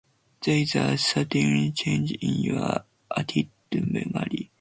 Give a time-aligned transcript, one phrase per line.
[0.41, 2.83] There is a certain change in your
[3.15, 3.81] attitude to
[4.11, 4.49] Mary.